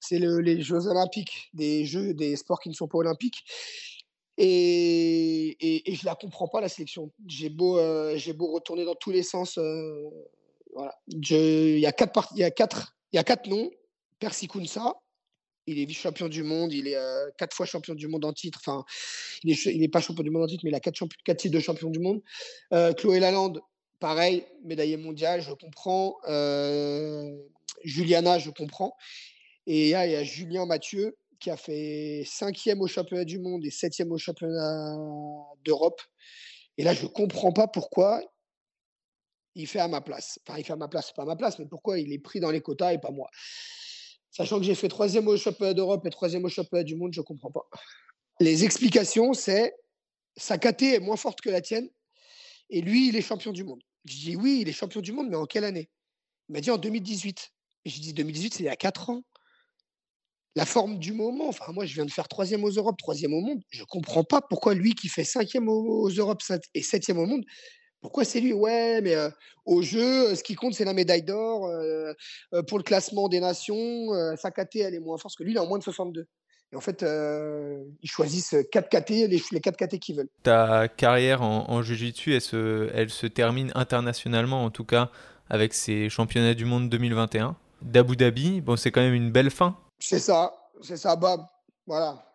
[0.00, 3.44] C'est les Jeux olympiques, des Jeux, des sports qui ne sont pas olympiques.
[4.36, 5.56] Et,
[5.90, 7.12] et, je la comprends pas, la sélection.
[7.26, 9.58] J'ai beau, euh, j'ai beau retourner dans tous les sens.
[9.58, 10.10] Euh,
[10.74, 10.98] voilà.
[11.08, 13.70] Il y, a quatre il y, a quatre, y a quatre noms.
[14.18, 14.94] Percy Kounsa,
[15.66, 18.58] il est vice-champion du monde, il est euh, quatre fois champion du monde en titre.
[18.60, 18.84] Enfin,
[19.44, 21.38] il n'est il est pas champion du monde en titre, mais il a quatre, quatre
[21.38, 22.20] titres de champion du monde.
[22.96, 23.60] Chloé Lalande,
[24.00, 26.16] pareil, médaillé mondial, je comprends.
[27.84, 28.96] Juliana, je comprends.
[29.66, 33.70] Et il y a Julien Mathieu, qui a fait cinquième au championnat du monde et
[33.70, 34.96] septième au championnat
[35.62, 36.00] d'Europe.
[36.78, 38.22] Et là, je ne comprends pas pourquoi
[39.54, 40.40] il fait à ma place.
[40.48, 42.40] Enfin, il fait à ma place, pas à ma place, mais pourquoi il est pris
[42.40, 43.28] dans les quotas et pas moi.
[44.30, 47.20] Sachant que j'ai fait troisième au championnat d'Europe et troisième au championnat du monde, je
[47.20, 47.68] ne comprends pas.
[48.40, 49.74] Les explications, c'est
[50.38, 51.90] sa KT est moins forte que la tienne
[52.70, 53.82] et lui, il est champion du monde.
[54.06, 55.90] Je dis oui, il est champion du monde, mais en quelle année?
[56.48, 57.52] Il m'a dit en 2018.
[57.84, 59.22] Et je dis 2018, c'est il y a 4 ans
[60.56, 61.48] la forme du moment.
[61.48, 63.60] Enfin, moi, je viens de faire troisième aux Europes, troisième au monde.
[63.70, 66.42] Je comprends pas pourquoi lui qui fait cinquième aux Europes
[66.74, 67.44] et septième au monde,
[68.00, 68.52] pourquoi c'est lui?
[68.52, 69.16] Ouais, mais
[69.64, 71.70] au jeu, ce qui compte, c'est la médaille d'or.
[72.68, 75.60] pour le classement des nations, sa KT, elle est moins forte que lui, il est
[75.60, 76.26] en moins de 62.
[76.72, 80.28] Et en fait, ils choisissent 4 KT, les, les 4 KT qu'ils veulent.
[80.42, 85.10] Ta carrière en, en Jiu-Jitsu, elle se, elle se termine internationalement, en tout cas,
[85.48, 88.60] avec ces championnats du monde 2021 d'Abu Dhabi.
[88.60, 91.46] Bon, c'est quand même une belle fin c'est ça, c'est ça, Bob.
[91.86, 92.30] Voilà.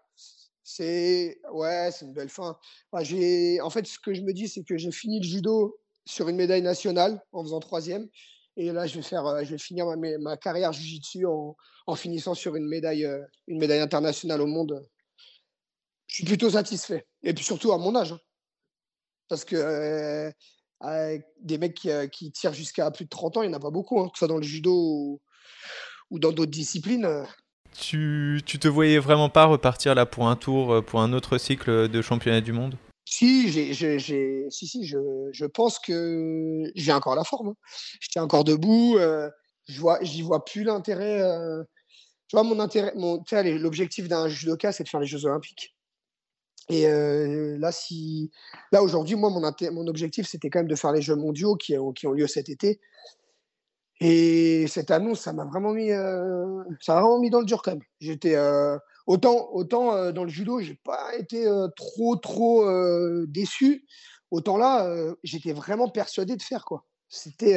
[0.64, 2.58] C'est ouais, c'est une belle fin.
[3.02, 6.30] j'ai, en fait, ce que je me dis, c'est que j'ai fini le judo sur
[6.30, 8.10] une médaille nationale en faisant troisième.
[8.58, 11.56] Et là, je vais, faire, euh, je vais finir ma, ma carrière jiu-jitsu en,
[11.86, 14.88] en, finissant sur une médaille, euh, une médaille internationale au monde.
[16.08, 17.06] Je suis plutôt satisfait.
[17.22, 18.14] Et puis surtout à mon âge.
[18.14, 18.20] Hein.
[19.28, 23.54] Parce que euh, des mecs qui, qui tirent jusqu'à plus de 30 ans, il n'y
[23.54, 25.22] en a pas beaucoup, hein, que ce soit dans le judo
[26.10, 27.26] ou dans d'autres disciplines.
[27.78, 31.38] Tu, tu te voyais vraiment pas repartir là pour un tour, euh, pour un autre
[31.38, 32.76] cycle de championnat du monde?
[33.06, 33.74] Si, si,
[34.52, 37.50] si, je, pense que j'ai encore la forme.
[37.50, 37.56] Hein.
[38.12, 38.98] Tiens encore debout.
[38.98, 39.30] Euh,
[39.68, 41.22] je vois, j'y vois plus l'intérêt.
[41.22, 41.64] Euh,
[42.28, 45.76] tu vois, mon intérêt, mon, l'objectif d'un judoka, c'est de faire les Jeux Olympiques.
[46.72, 48.30] Et là, si,
[48.72, 51.74] là aujourd'hui, moi, mon, mon objectif, c'était quand même de faire les Jeux mondiaux qui,
[51.96, 52.80] qui ont lieu cet été.
[54.02, 57.62] Et cette annonce, ça m'a vraiment mis, euh, ça m'a vraiment mis dans le dur
[57.62, 57.82] quand même.
[58.00, 62.66] J'étais euh, autant, autant euh, dans le judo, j'ai pas été trop, trop
[63.26, 63.86] déçu.
[64.32, 64.88] Autant là,
[65.24, 66.86] j'étais vraiment persuadé de faire quoi.
[67.12, 67.56] C'était,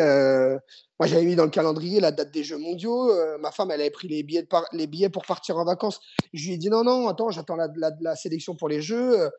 [0.99, 3.13] moi j'avais mis dans le calendrier la date des Jeux Mondiaux.
[3.39, 6.01] ma femme, elle avait pris les billets, pour partir en vacances.
[6.33, 9.31] Je lui ai dit non, non, attends, j'attends la, sélection pour les Jeux.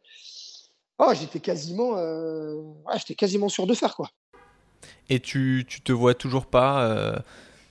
[0.99, 1.97] Oh, j'étais quasiment,
[2.95, 4.09] j'étais quasiment sûr de faire quoi.
[5.09, 7.15] Et tu, tu te vois toujours pas euh,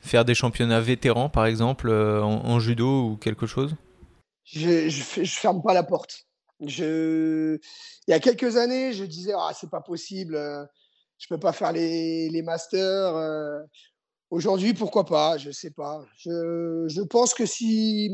[0.00, 3.74] faire des championnats vétérans, par exemple, euh, en, judo ou quelque chose?
[4.44, 6.26] Je, je, ferme pas la porte.
[6.60, 7.58] Il
[8.08, 10.64] y a quelques années, je disais ah c'est pas possible, euh,
[11.18, 13.14] je peux pas faire les, les masters.
[14.30, 15.38] Aujourd'hui, pourquoi pas?
[15.38, 16.04] Je sais pas.
[16.16, 18.10] Je, je pense que si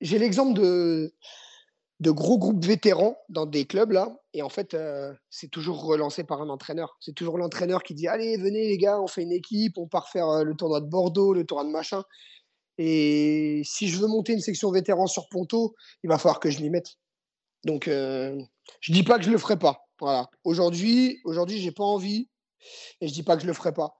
[0.00, 1.12] j'ai l'exemple de,
[2.00, 4.76] de gros groupes vétérans dans des clubs là, et en fait,
[5.30, 6.98] c'est toujours relancé par un entraîneur.
[7.00, 10.10] C'est toujours l'entraîneur qui dit allez, venez les gars, on fait une équipe, on part
[10.10, 12.02] faire le tournoi de Bordeaux, le tournoi de machin.
[12.76, 16.60] Et si je veux monter une section vétéran sur Ponto, il va falloir que je
[16.60, 16.96] m'y mette.
[17.64, 18.38] Donc, euh,
[18.80, 19.86] je dis pas que je le ferai pas.
[20.00, 20.28] Voilà.
[20.44, 22.28] Aujourd'hui, aujourd'hui, j'ai pas envie,
[23.00, 23.96] et je dis pas que je le ferai pas.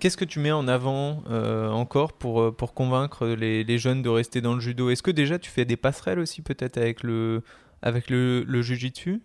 [0.00, 1.24] Qu'est-ce que tu mets en avant
[1.72, 4.90] encore pour, pour convaincre les, les, jeunes de rester dans le judo?
[4.90, 7.42] Est-ce que déjà tu fais des passerelles aussi peut-être avec le,
[7.82, 9.22] avec le, le jujitsu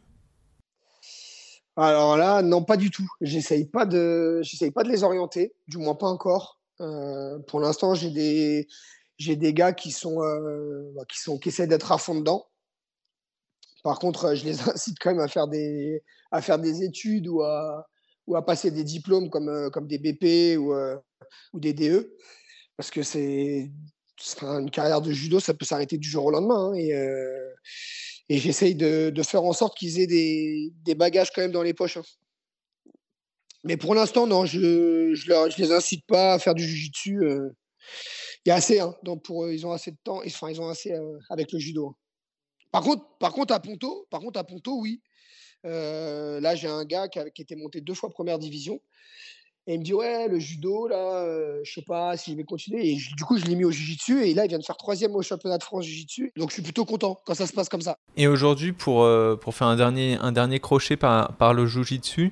[1.77, 3.07] Alors là, non, pas du tout.
[3.21, 4.41] J'essaye pas de,
[4.73, 6.59] pas de les orienter, du moins pas encore.
[6.81, 8.09] Euh, pour l'instant, j'ai
[9.19, 12.47] des, gars qui sont, euh, bah, qui sont, qui essaient d'être à fond dedans.
[13.83, 17.85] Par contre, je les incite quand même à faire des, études ou à,
[18.45, 20.97] passer des diplômes comme, euh, des BP ou, euh,
[21.53, 22.13] des DE.
[22.75, 23.71] Parce que c'est
[24.41, 26.73] une carrière de judo, ça peut s'arrêter du jour au lendemain.
[26.73, 27.53] Hein, euh,
[28.29, 31.63] et j'essaye de, de, faire en sorte qu'ils aient des, des, bagages quand même dans
[31.63, 31.97] les poches.
[31.97, 32.03] Hein.
[33.63, 37.23] Mais pour l'instant, non, je ne je, les incite pas à faire du jujitsu.
[37.23, 37.49] Euh,
[38.45, 40.67] il y a assez, hein, donc pour, ils ont assez de temps, enfin, ils ont
[40.67, 41.87] assez euh, avec le judo.
[41.87, 41.95] Hein.
[42.71, 45.01] Par contre, par contre, à Ponto, par contre, à Ponto, oui,
[45.65, 48.79] euh, là, j'ai un gars qui, a, qui, était monté deux fois première division.
[49.69, 52.45] Et il me dit, ouais, le judo, là, euh, je sais pas si je vais
[52.45, 52.88] continuer.
[52.88, 54.25] Et je, du coup, je l'ai mis au jiu-jitsu.
[54.25, 56.32] Et là, il vient de faire troisième au championnat de France jiu-jitsu.
[56.38, 57.97] Donc, je suis plutôt content quand ça se passe comme ça.
[58.15, 62.32] Et aujourd'hui, pour, euh, pour faire un dernier, un dernier crochet par, par le jiu-jitsu,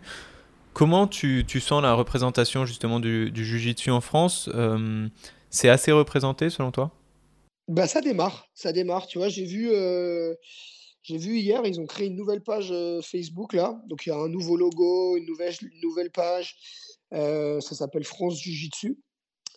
[0.72, 4.50] comment tu, tu, sens la représentation justement du, du jiu-jitsu en France?
[4.56, 5.10] Euh,
[5.50, 6.92] C'est assez représenté selon toi?
[7.68, 8.48] Bah, Ça démarre.
[8.54, 9.08] Ça démarre.
[9.08, 9.72] Tu vois, j'ai vu.
[11.04, 13.80] J'ai vu hier, ils ont créé une nouvelle page Facebook là.
[13.86, 16.56] Donc il y a un nouveau logo, une nouvelle, une nouvelle page.
[17.14, 18.98] Euh, ça s'appelle France Jiu-Jitsu.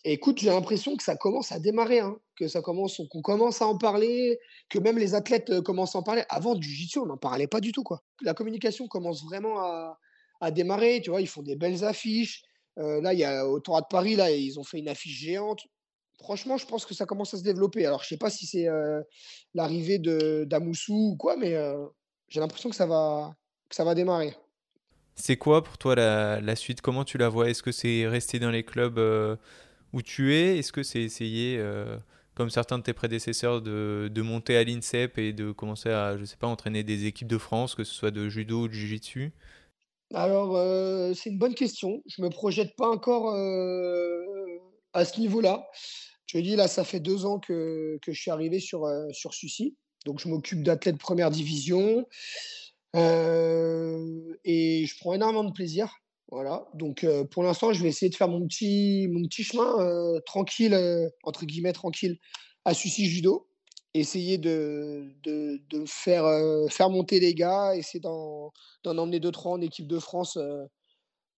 [0.04, 3.66] Écoute, j'ai l'impression que ça commence à démarrer, hein, que ça commence, qu'on commence à
[3.66, 6.22] en parler, que même les athlètes commencent à en parler.
[6.28, 8.02] Avant du jiu-jitsu, on n'en parlait pas du tout quoi.
[8.22, 11.00] La communication commence vraiment à, démarrer.
[11.02, 12.42] Tu vois, ils font des belles affiches.
[12.78, 15.18] Euh, là, il y a au Tour de Paris, là, ils ont fait une affiche
[15.18, 15.66] géante
[16.18, 17.86] franchement, je pense que ça commence à se développer.
[17.86, 19.00] Alors, je sais pas si c'est euh,
[19.54, 21.86] l'arrivée de d'Amoussou ou quoi, mais euh,
[22.28, 23.34] j'ai l'impression que ça va
[23.68, 24.34] que ça va démarrer.
[25.20, 26.80] C'est quoi pour toi la, suite?
[26.80, 27.50] Comment tu la vois?
[27.50, 29.36] Est-ce que c'est rester dans les clubs euh,
[29.92, 30.58] où tu es?
[30.58, 31.96] Est-ce que c'est essayer, euh,
[32.34, 36.36] comme certains de tes prédécesseurs, de, monter à l'INSEP et de commencer à, je sais
[36.36, 39.32] pas, entraîner des équipes de France, que ce soit de judo ou de jiu-jitsu?
[40.14, 42.00] Alors, euh, c'est une bonne question.
[42.06, 43.34] Je me projette pas encore
[44.92, 45.66] à ce niveau-là.
[46.26, 49.32] Je dis, là, ça fait deux ans que, je suis arrivé sur, sur.
[50.06, 52.06] Donc, je m'occupe d'athlètes première division.
[52.96, 55.92] Euh, et je prends énormément de plaisir.
[56.30, 56.66] Voilà.
[56.74, 60.20] Donc, euh, pour l'instant, je vais essayer de faire mon petit, mon petit chemin euh,
[60.26, 60.76] tranquille,
[61.22, 62.18] entre guillemets, tranquille,
[62.64, 63.48] à Sucy Judo.
[63.94, 66.24] Essayer de, de, de faire,
[66.70, 68.52] faire monter les gars, essayer d'en
[68.84, 70.38] emmener deux, trois en équipe de France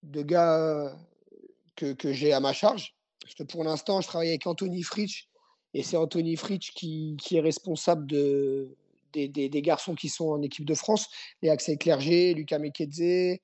[0.03, 0.93] de gars
[1.77, 2.93] que, que j'ai à ma charge.
[3.21, 5.29] Parce que pour l'instant, je travaille avec Anthony Fritsch
[5.73, 8.75] et c'est Anthony Fritsch qui, qui, est responsable de,
[9.13, 11.07] des, garçons qui sont en équipe de France.
[11.43, 13.39] A Axel Clerget, Lucas Mekedze,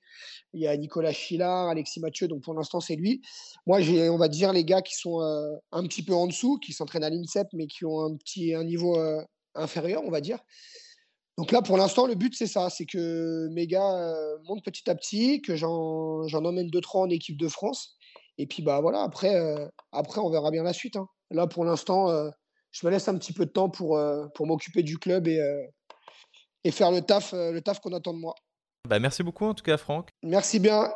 [0.53, 2.27] il y a Nicolas Chilard, Alexis Mathieu.
[2.27, 3.21] Donc pour l'instant, c'est lui.
[3.65, 6.57] Moi, j'ai, on va dire, les gars qui sont euh, un petit peu en dessous,
[6.59, 9.21] qui s'entraînent à l'INSEP, mais qui ont un, petit, un niveau euh,
[9.55, 10.39] inférieur, on va dire.
[11.37, 14.89] Donc là, pour l'instant, le but, c'est ça c'est que mes gars euh, montent petit
[14.89, 17.95] à petit, que j'en, j'en emmène deux, trois en équipe de France
[18.39, 19.35] et puis bah voilà, après,
[19.91, 20.95] après on verra bien la suite.
[20.95, 21.07] Hein.
[21.31, 22.29] Là pour l'instant,
[22.77, 25.41] je me laisse un petit peu de temps pour, euh, pour m'occuper du club et,
[26.63, 28.35] et faire le taf, le taf qu'on attend de moi.
[28.87, 30.09] Bah, merci beaucoup en tout cas Franck.
[30.23, 30.89] Merci bien.